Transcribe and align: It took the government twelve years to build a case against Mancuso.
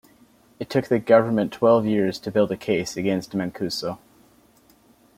It 0.59 0.67
took 0.67 0.87
the 0.87 0.97
government 0.97 1.53
twelve 1.53 1.85
years 1.85 2.17
to 2.21 2.31
build 2.31 2.51
a 2.51 2.57
case 2.57 2.97
against 2.97 3.33
Mancuso. 3.33 3.99